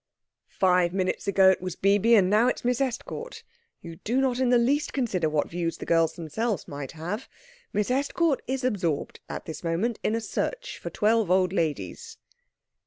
[0.57, 3.43] Five minutes ago it was Bibi, and now it is Miss Estcourt.
[3.83, 7.29] You do not in the least consider what views the girls themselves might have.
[7.71, 12.17] Miss Estcourt is absorbed at this moment in a search for twelve old ladies."